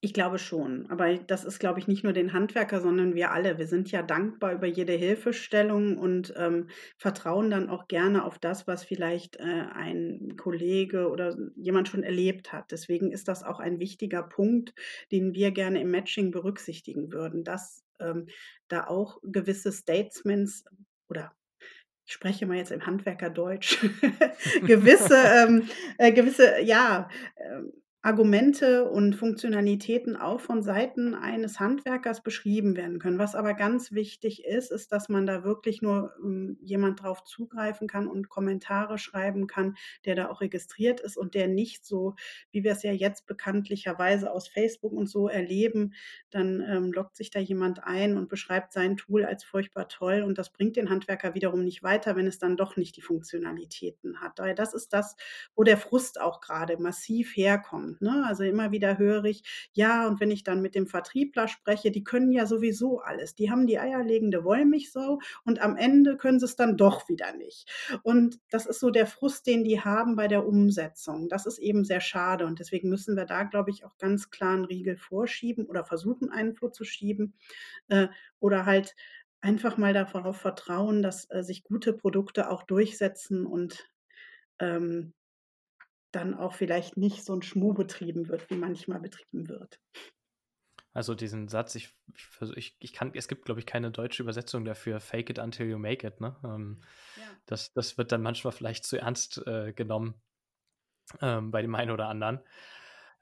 [0.00, 3.58] Ich glaube schon, aber das ist, glaube ich, nicht nur den Handwerker, sondern wir alle.
[3.58, 8.66] Wir sind ja dankbar über jede Hilfestellung und, ähm, vertrauen dann auch gerne auf das,
[8.66, 12.70] was vielleicht, äh, ein Kollege oder jemand schon erlebt hat.
[12.70, 14.74] Deswegen ist das auch ein wichtiger Punkt,
[15.12, 18.26] den wir gerne im Matching berücksichtigen würden, dass, ähm,
[18.68, 20.64] da auch gewisse Statements
[21.08, 21.32] oder
[22.06, 23.78] ich spreche mal jetzt im Handwerkerdeutsch,
[24.66, 25.14] gewisse,
[25.48, 32.98] ähm, äh, gewisse, ja, ähm Argumente und Funktionalitäten auch von Seiten eines Handwerkers beschrieben werden
[32.98, 33.18] können.
[33.18, 37.88] Was aber ganz wichtig ist, ist, dass man da wirklich nur ähm, jemand drauf zugreifen
[37.88, 42.14] kann und Kommentare schreiben kann, der da auch registriert ist und der nicht so,
[42.50, 45.92] wie wir es ja jetzt bekanntlicherweise aus Facebook und so erleben,
[46.30, 50.38] dann ähm, loggt sich da jemand ein und beschreibt sein Tool als furchtbar toll und
[50.38, 54.38] das bringt den Handwerker wiederum nicht weiter, wenn es dann doch nicht die Funktionalitäten hat.
[54.38, 55.16] Daher das ist das,
[55.54, 58.02] wo der Frust auch gerade massiv herkommt kommt.
[58.02, 58.24] Ne?
[58.26, 62.04] Also immer wieder höre ich, ja, und wenn ich dann mit dem Vertriebler spreche, die
[62.04, 63.34] können ja sowieso alles.
[63.34, 67.70] Die haben die eierlegende Wollmilchsau und am Ende können sie es dann doch wieder nicht.
[68.02, 71.28] Und das ist so der Frust, den die haben bei der Umsetzung.
[71.28, 74.54] Das ist eben sehr schade und deswegen müssen wir da, glaube ich, auch ganz klar
[74.54, 77.34] einen Riegel vorschieben oder versuchen, einen vorzuschieben
[77.88, 78.94] äh, oder halt
[79.42, 83.88] einfach mal darauf vertrauen, dass äh, sich gute Produkte auch durchsetzen und
[84.58, 85.14] ähm,
[86.12, 89.78] dann auch vielleicht nicht so 'n Schmuh betrieben wird, wie manchmal betrieben wird.
[90.96, 94.64] Also diesen Satz, ich ich ich ich kann es gibt, glaube ich, keine deutsche Übersetzung
[94.64, 96.36] dafür, „Fake it until you make it“, ne?
[96.44, 96.80] Ähm,
[97.16, 97.40] Ja.
[97.46, 100.20] das das wird dann manchmal vielleicht zu ernst, äh, genommen,
[101.22, 102.40] ähm, bei dem einen oder anderen.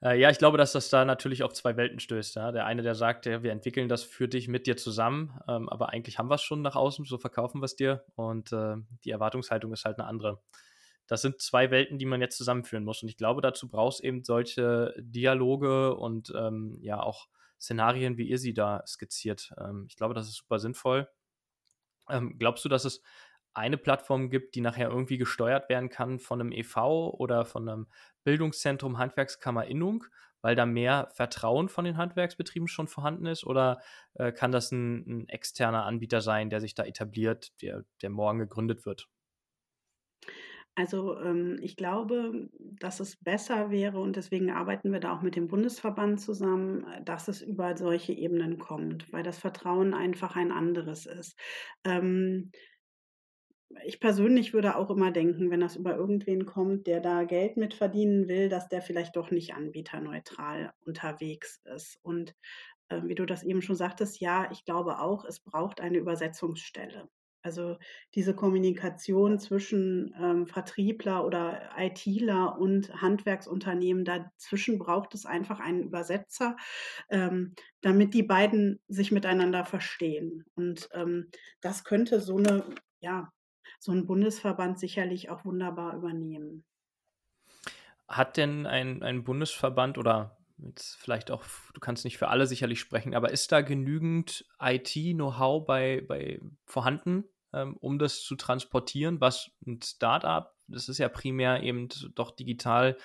[0.03, 2.53] Äh, ja, ich glaube, dass das da natürlich auf 2 Welten stößt, ja.
[2.53, 5.91] Der eine, der sagt: „Ja, wir entwickeln das für dich, mit dir zusammen“, ähm, aber
[5.91, 9.85] eigentlich haben wir's schon nach außen, so verkaufen wir's dir und, äh, die Erwartungshaltung ist
[9.87, 10.43] halt 'ne andere.
[11.09, 13.03] Das sind 2 Welten, die man jetzt zusammenführen muss.
[13.03, 17.29] Und ich glaube, dazu brauchst eben solche Dialoge und, ähm, ja auch
[17.61, 19.53] Szenarien, wie ihr sie da skizziert.
[19.59, 21.09] Ähm, ich glaube, das ist super sinnvoll.
[22.11, 23.03] Ähm, glaubst du, dass es
[23.55, 27.11] eine Plattform gibt, die nachher irgendwie gesteuert werden kann von einem e.V.
[27.15, 27.87] oder von einem
[28.25, 30.05] Bildungszentrum Handwerkskammer Innung,
[30.43, 33.45] weil da mehr Vertrauen von den Handwerksbetrieben schon vorhanden ist?
[33.45, 33.81] Oder,
[34.15, 38.39] äh, kann das ein 'n externer Anbieter sein, der sich da etabliert, der der morgen
[38.39, 39.09] gegründet wird?
[40.79, 45.35] Also, ähm, ich glaube, dass es besser wäre und deswegen arbeiten wir da auch mit
[45.35, 50.53] dem Bundesverband zusammen, äh, dass es über solche Ebenen kommt, weil das Vertrauen einfach ein
[50.53, 51.37] anderes ist.
[51.85, 52.53] Ähm
[53.85, 57.75] ich persönlich würde auch immer denken, wenn das über irgendwen kommt, der da Geld mit
[57.75, 61.99] verdienen will, dass der vielleicht doch nicht anbieterneutral unterwegs ist.
[62.03, 62.35] Und,
[62.89, 67.09] äh, wie du das eben schon sagtest, ja, ich glaube auch, es braucht eine Übersetzungsstelle.
[67.49, 67.77] Also,
[68.15, 76.57] diese Kommunikation zwischen, ähm, Vertriebler oder ITler und Handwerksunternehmen, dazwischen braucht es einfach einen Übersetzer,
[77.11, 80.45] ähm, damit die beiden sich miteinander verstehen.
[80.55, 81.31] Und, ähm,
[81.61, 82.65] das könnte so 'ne
[83.01, 83.33] ja,
[83.81, 86.65] so 'n Bundesverband sicherlich auch wunderbar übernehmen.
[88.09, 92.81] Hat denn ein ein Bundesverband oder jetzt vielleicht auch du kannst nicht für alle sicherlich
[92.81, 99.51] sprechen, aber ist da genügend IT-Know-how bei bei vorhanden, ähm, um das zu transportieren, was
[99.67, 102.97] 'n Start-up das ist ja primär eben doch digital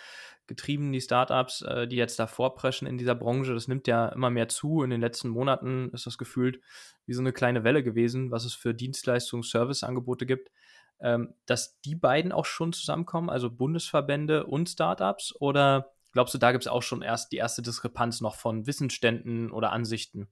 [0.46, 3.54] getrieben, die Startups, äh, die jetzt da vorpreschen in dieser Branche.
[3.54, 4.84] Das nimmt ja immer mehr zu.
[4.84, 6.60] In den letzten Monaten ist das gefühlt
[7.06, 10.52] wie so eine kleine Welle gewesen, was es für Dienstleistungs-, Serviceangebote gibt.
[11.00, 15.34] Ähm, dass die beiden auch schon zusammenkommen, also Bundesverbände und Startups?
[15.40, 19.52] Oder glaubst du, da gibt es auch schon erst die erste Diskrepanz noch von Wissensständen
[19.52, 20.28] oder Ansichten?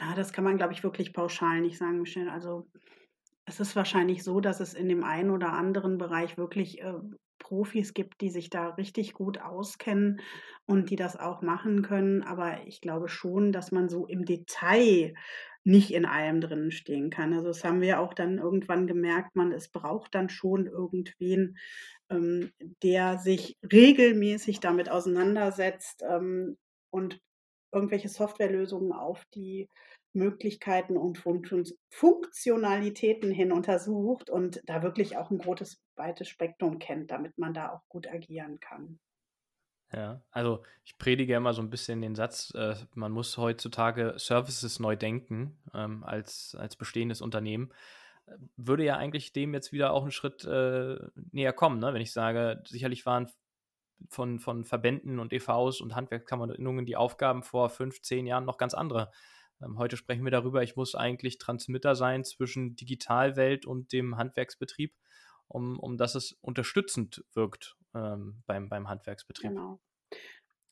[0.00, 2.30] Ja, das kann man, glaube ich, wirklich pauschal nicht sagen, Michelle.
[2.32, 2.68] Also
[3.46, 6.94] es ist wahrscheinlich so, dass es in dem einen oder anderen Bereich wirklich äh,
[7.38, 10.20] Profis gibt, die sich da richtig gut auskennen
[10.66, 12.22] und die das auch machen können.
[12.22, 15.14] Aber ich glaube schon, dass man so im Detail
[15.64, 17.32] nicht in allem drin stehen kann.
[17.32, 21.58] Also das haben wir auch dann irgendwann gemerkt, man es braucht dann schon irgendwen,
[22.10, 26.56] ähm, der sich regelmäßig damit auseinandersetzt ähm,
[26.90, 27.20] und
[27.72, 29.68] irgendwelche Softwarelösungen auf die
[30.14, 31.18] Möglichkeiten und
[31.90, 37.72] Funktionalitäten hin untersucht und da wirklich auch ein großes, weites Spektrum kennt, damit man da
[37.72, 38.98] auch gut agieren kann.
[39.92, 44.80] Ja, also ich predige immer so ein bisschen den Satz, äh, man muss heutzutage Services
[44.80, 47.72] neu denken ähm, als, als bestehendes Unternehmen.
[48.56, 50.98] Würde ja eigentlich dem jetzt wieder auch einen Schritt äh,
[51.32, 51.94] näher kommen, ne?
[51.94, 53.30] wenn ich sage, sicherlich waren
[54.08, 58.74] von, von Verbänden und EVs und Handwerkskammerungen die Aufgaben vor fünf, zehn Jahren noch ganz
[58.74, 59.10] andere.
[59.62, 64.94] Ähm, heute sprechen wir darüber, ich muss eigentlich Transmitter sein zwischen Digitalwelt und dem Handwerksbetrieb,
[65.48, 69.50] um, um dass es unterstützend wirkt ähm, beim, beim Handwerksbetrieb.
[69.50, 69.80] Genau.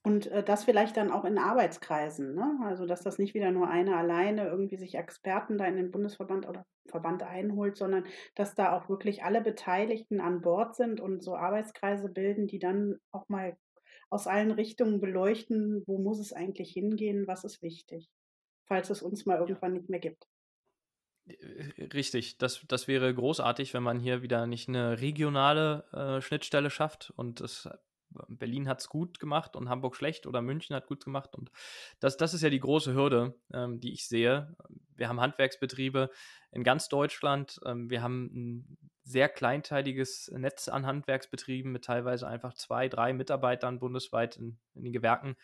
[0.07, 2.61] Und äh, das vielleicht dann auch in Arbeitskreisen, ne?
[2.65, 6.49] Also dass das nicht wieder nur einer alleine irgendwie sich Experten da in den Bundesverband
[6.49, 8.05] oder Verband einholt, sondern
[8.37, 12.99] dass da auch wirklich alle Beteiligten an Bord sind und so Arbeitskreise bilden, die dann
[13.11, 13.57] auch mal
[14.09, 18.09] aus allen Richtungen beleuchten, wo muss es eigentlich hingehen, was ist wichtig
[18.67, 20.27] falls es uns mal irgendwann nicht mehr gibt.
[21.27, 26.71] Äh, richtig, das, das wäre großartig, wenn man hier wieder nicht eine regionale äh, Schnittstelle
[26.71, 27.69] schafft und es
[28.29, 31.35] Berlin hat es gut gemacht und Hamburg schlecht oder München hat gut gemacht.
[31.35, 31.51] Und
[32.01, 34.55] das, das ist ja die große Hürde, ähm, die ich sehe.
[34.95, 36.11] Wir haben Handwerksbetriebe
[36.51, 37.61] in ganz Deutschland.
[37.65, 43.79] Ähm, wir haben ein sehr kleinteiliges Netz an Handwerksbetrieben mit teilweise einfach zwei, drei Mitarbeitern
[43.79, 45.37] bundesweit in, in den Gewerken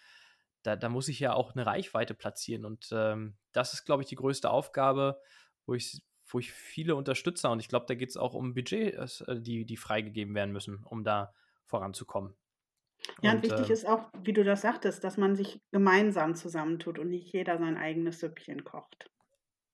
[0.63, 2.65] da, da muss ich ja auch eine Reichweite platzieren.
[2.65, 5.21] Und ähm, das ist, glaube ich, die größte Aufgabe,
[5.67, 9.23] wo ich, wo ich viele Unterstützer und ich glaube, da geht es auch um Budgets,
[9.23, 11.35] äh, die, die freigegeben werden müssen, um da
[11.67, 12.35] voranzukommen.
[13.21, 16.35] Ja, und, und wichtig äh, ist auch, wie du das sagtest, dass man sich gemeinsam
[16.35, 19.11] zusammentut und nicht jeder sein eigenes Süppchen kocht.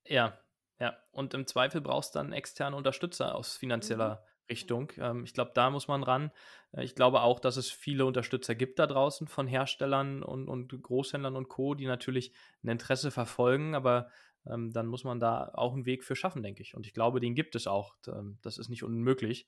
[0.07, 0.39] Ja,
[0.81, 0.97] ja.
[1.11, 4.51] Und im Zweifel brauchst du dann externe Unterstützer aus finanzieller mhm.
[4.51, 4.93] Richtung.
[4.99, 6.31] Ähm, ich glaube, da muss man ran.
[6.73, 10.83] Äh, ich glaube auch, dass es viele Unterstützer gibt da draußen von Herstellern und, und
[10.83, 14.09] Großhändlern und Co., die natürlich ein Interesse verfolgen, aber
[14.47, 16.75] ähm, dann muss man da auch einen Weg für schaffen, denke ich.
[16.75, 17.97] Und ich glaube, den gibt es auch.
[18.07, 19.47] Ähm, das ist nicht unmöglich.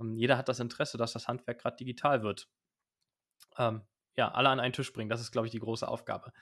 [0.00, 2.48] Ähm, jeder hat das Interesse, dass das Handwerk gerade digital wird.
[3.58, 3.82] Ähm,
[4.16, 6.32] ja, alle an einen Tisch bringen, das ist, glaube ich, die große Aufgabe.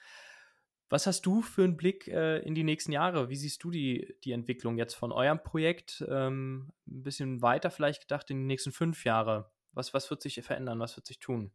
[0.90, 3.28] Was hast du für einen Blick äh, in die nächsten Jahre?
[3.28, 6.04] Wie siehst du die, die Entwicklung jetzt von eurem Projekt?
[6.08, 9.50] Ähm, ein bisschen weiter vielleicht gedacht in die nächsten fünf Jahre.
[9.72, 10.80] Was, was wird sich verändern?
[10.80, 11.52] Was wird sich tun?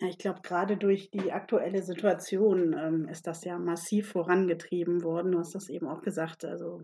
[0.00, 5.30] Ja, ich glaube, gerade durch die aktuelle Situation ähm, ist das ja massiv vorangetrieben worden.
[5.30, 6.44] Du hast das eben auch gesagt.
[6.44, 6.82] Also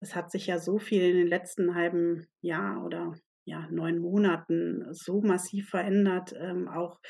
[0.00, 4.86] es hat sich ja so viel in den letzten halben Jahr oder ja, neun Monaten
[4.92, 6.34] so massiv verändert.
[6.38, 7.00] Ähm, auch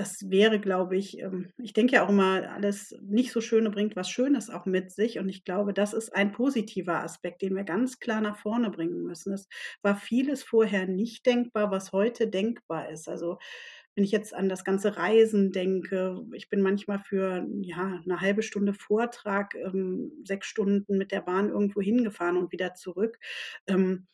[0.00, 3.96] das wäre, glaube ich, ähm, ich denke ja auch immer, alles nicht so Schöne bringt
[3.96, 5.18] was Schönes auch mit sich.
[5.18, 9.02] Und ich glaube, das ist ein positiver Aspekt, den wir ganz klar nach vorne bringen
[9.02, 9.34] müssen.
[9.34, 9.46] Es
[9.82, 13.08] war vieles vorher nicht denkbar, was heute denkbar ist.
[13.08, 13.38] Also
[13.94, 18.42] wenn ich jetzt an das ganze Reisen denke, ich bin manchmal für ja, eine halbe
[18.42, 23.18] Stunde Vortrag ähm, sechs Stunden mit der Bahn irgendwo hingefahren und wieder zurück.
[23.66, 24.06] Ähm,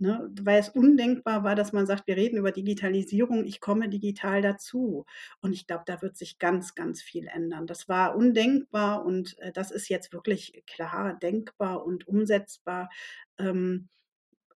[0.00, 4.42] Ne, weil es undenkbar war, dass man sagt, wir reden über Digitalisierung, ich komme digital
[4.42, 5.06] dazu.
[5.40, 7.68] Und ich glaube, da wird sich ganz, ganz viel ändern.
[7.68, 12.90] Das war undenkbar und äh, das ist jetzt wirklich klar denkbar und umsetzbar.
[13.38, 13.88] Ähm,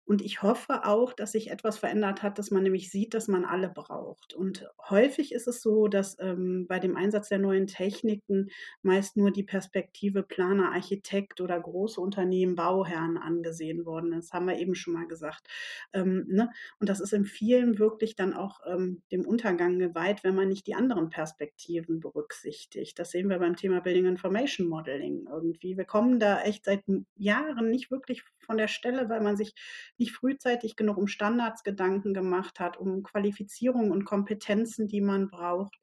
[0.09, 3.45] und ich hoffe auch, dass sich etwas verändert hat, dass man nämlich sieht, dass man
[3.45, 4.33] alle braucht.
[4.33, 8.49] Und häufig ist es so, dass ähm, bei dem Einsatz der neuen Techniken
[8.81, 14.29] meist nur die Perspektive Planer, Architekt oder große Unternehmen, Bauherren angesehen worden ist.
[14.29, 15.47] Das haben wir eben schon mal gesagt.
[15.93, 16.49] Ähm, ne?
[16.81, 20.67] Und das ist in vielen wirklich dann auch ähm, dem Untergang geweiht, wenn man nicht
[20.67, 22.99] die anderen Perspektiven berücksichtigt.
[22.99, 25.77] Das sehen wir beim Thema Building Information Modeling irgendwie.
[25.77, 26.85] Wir kommen da echt seit
[27.19, 29.55] Jahren nicht wirklich von der Stelle, weil man sich
[29.99, 35.77] nicht frühzeitig genug um Standards Gedanken gemacht hat, um Qualifizierung und Kompetenzen, die man braucht.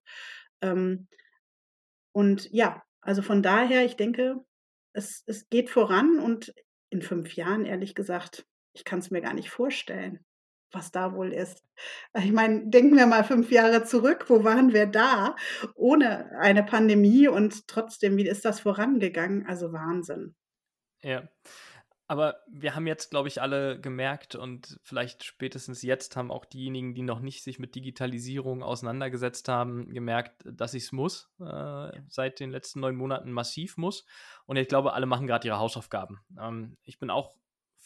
[0.62, 1.08] Ähm,
[2.12, 4.44] und ja, also von daher, ich denke,
[4.94, 6.54] es, es geht voran und
[6.90, 10.26] in fünf Jahren, ehrlich gesagt, ich kann es mir gar nicht vorstellen.
[10.72, 11.64] was da wohl ist.
[12.18, 15.36] Ich meine, denken wir mal fünf Jahre zurück, wo waren wir da
[15.76, 19.46] ohne eine Pandemie und trotzdem, wie ist das vorangegangen?
[19.48, 20.36] Also Wahnsinn.
[21.02, 21.28] Ja.
[22.08, 26.94] Aber wir haben jetzt, glaube ich, alle gemerkt und vielleicht spätestens jetzt haben auch diejenigen,
[26.94, 32.40] die noch nicht sich mit Digitalisierung auseinandergesetzt haben, gemerkt, dass ich es muss, äh, seit
[32.40, 34.06] den letzten neun Monaten massiv muss.
[34.46, 36.20] Und ich glaube, alle machen gerade ihre Hausaufgaben.
[36.40, 37.36] Ähm, ich bin auch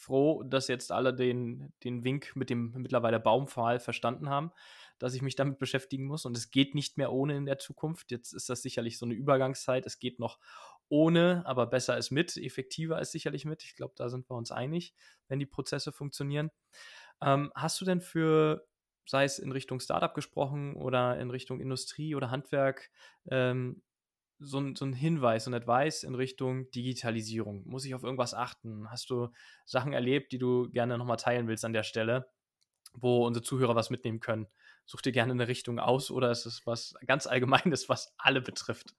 [0.00, 4.50] froh, dass jetzt alle den, den Wink mit dem mittlerweile Baumpfahl verstanden haben,
[4.98, 6.24] dass ich mich damit beschäftigen muss.
[6.24, 8.10] Und es geht nicht mehr ohne in der Zukunft.
[8.10, 9.86] Jetzt ist das sicherlich so eine Übergangszeit.
[9.86, 10.38] Es geht noch
[10.90, 12.36] ohne, aber besser ist mit.
[12.36, 13.62] Effektiver ist sicherlich mit.
[13.64, 14.92] Ich glaube, da sind wir uns einig,
[15.28, 16.50] wenn die Prozesse funktionieren.
[17.22, 18.66] Ähm, hast du denn für,
[19.06, 22.90] sei es in Richtung Startup gesprochen oder in Richtung Industrie oder Handwerk,
[23.30, 23.82] ähm,
[24.40, 27.62] so ein, so ein Hinweis, so ein Advice in Richtung Digitalisierung?
[27.66, 28.90] Muss ich auf irgendwas achten?
[28.90, 29.28] Hast du
[29.66, 32.30] Sachen erlebt, die du gerne nochmal teilen willst an der Stelle,
[32.94, 34.48] wo unsere Zuhörer was mitnehmen können?
[34.86, 38.94] Such dir gerne eine Richtung aus oder ist es was ganz Allgemeines, was alle betrifft?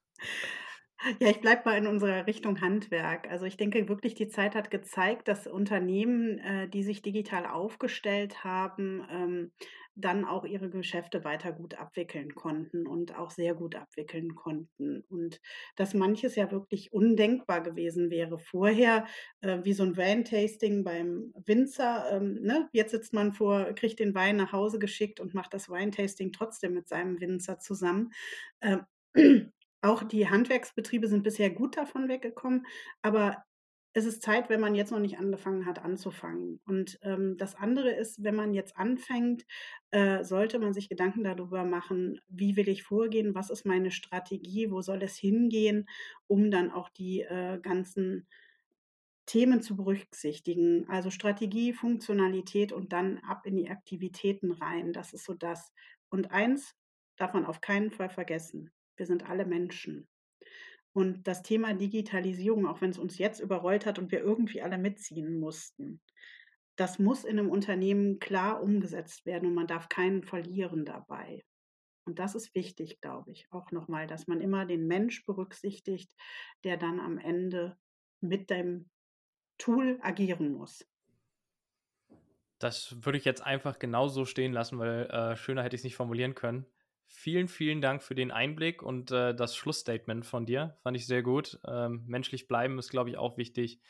[1.19, 3.29] Ja, ich bleibe mal in unserer Richtung Handwerk.
[3.29, 8.43] Also ich denke wirklich, die Zeit hat gezeigt, dass Unternehmen, äh, die sich digital aufgestellt
[8.43, 9.51] haben, ähm,
[9.95, 15.03] dann auch ihre Geschäfte weiter gut abwickeln konnten und auch sehr gut abwickeln konnten.
[15.09, 15.41] Und
[15.75, 19.05] dass manches ja wirklich undenkbar gewesen wäre vorher,
[19.41, 22.09] äh, wie so ein Wine-Tasting beim Winzer.
[22.11, 22.69] Ähm, ne?
[22.73, 26.73] Jetzt sitzt man vor, kriegt den Wein nach Hause geschickt und macht das Wine-Tasting trotzdem
[26.73, 28.11] mit seinem Winzer zusammen.
[28.61, 32.65] Ähm, auch die Handwerksbetriebe sind bisher gut davon weggekommen,
[33.01, 33.43] aber
[33.93, 36.61] es ist Zeit, wenn man jetzt noch nicht angefangen hat, anzufangen.
[36.65, 39.43] Und ähm, das andere ist, wenn man jetzt anfängt,
[39.91, 44.71] äh, sollte man sich Gedanken darüber machen, wie will ich vorgehen, was ist meine Strategie,
[44.71, 45.87] wo soll es hingehen,
[46.27, 48.27] um dann auch die äh, ganzen
[49.25, 50.87] Themen zu berücksichtigen.
[50.87, 54.93] Also Strategie, Funktionalität und dann ab in die Aktivitäten rein.
[54.93, 55.73] Das ist so das.
[56.09, 56.75] Und eins
[57.17, 58.71] darf man auf keinen Fall vergessen.
[58.97, 60.08] Wir sind alle Menschen.
[60.93, 64.77] Und das Thema Digitalisierung, auch wenn es uns jetzt überrollt hat und wir irgendwie alle
[64.77, 66.01] mitziehen mussten,
[66.75, 71.43] das muss in einem Unternehmen klar umgesetzt werden und man darf keinen verlieren dabei.
[72.06, 76.12] Und das ist wichtig, glaube ich, auch nochmal, dass man immer den Mensch berücksichtigt,
[76.63, 77.77] der dann am Ende
[78.21, 78.89] mit dem
[79.58, 80.86] Tool agieren muss.
[82.58, 85.95] Das würde ich jetzt einfach genauso stehen lassen, weil äh, schöner hätte ich es nicht
[85.95, 86.65] formulieren können.
[87.13, 90.78] Vielen, vielen Dank für den Einblick und äh, das Schlussstatement von dir.
[90.82, 91.60] Fand ich sehr gut.
[91.67, 93.82] Ähm, menschlich bleiben ist, glaube ich, auch wichtig.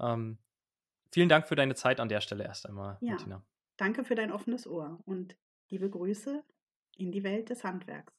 [0.00, 0.38] Ähm,
[1.12, 3.44] vielen Dank für deine Zeit an der Stelle erst einmal, ja, Martina.
[3.76, 5.36] Danke für dein offenes Ohr und
[5.68, 6.42] liebe Grüße
[6.96, 8.14] in die Welt des Handwerks.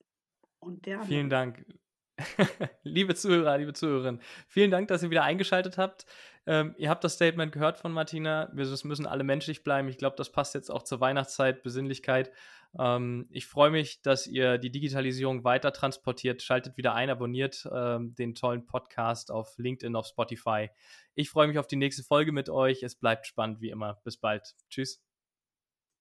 [0.60, 1.66] Und der Vielen Dank.
[2.84, 6.06] liebe Zuhörer, liebe Zuhörerinnen, vielen Dank, dass ihr wieder eingeschaltet habt.
[6.46, 8.50] Ähm, ihr habt das Statement gehört von Martina.
[8.54, 9.90] Wir müssen alle menschlich bleiben.
[9.90, 12.32] Ich glaube, das passt jetzt auch zur Weihnachtszeit, Besinnlichkeit.
[12.80, 16.42] Ähm, ich freue mich, dass ihr die Digitalisierung weiter transportiert.
[16.42, 20.70] Schaltet wieder ein, abonniert ähm, den tollen Podcast auf LinkedIn, auf Spotify.
[21.14, 22.84] Ich freue mich auf die nächste Folge mit euch.
[22.84, 24.00] Es bleibt spannend wie immer.
[24.04, 24.56] Bis bald.
[24.70, 25.05] Tschüss.